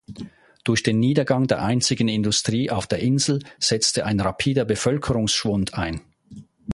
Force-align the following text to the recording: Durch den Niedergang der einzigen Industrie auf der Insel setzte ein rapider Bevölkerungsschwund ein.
Durch 0.63 0.81
den 0.81 0.99
Niedergang 0.99 1.45
der 1.45 1.61
einzigen 1.61 2.07
Industrie 2.07 2.71
auf 2.71 2.87
der 2.87 3.01
Insel 3.01 3.37
setzte 3.59 4.03
ein 4.03 4.19
rapider 4.19 4.65
Bevölkerungsschwund 4.65 5.75
ein. 5.75 6.01